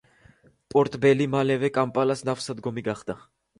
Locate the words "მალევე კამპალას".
1.35-2.27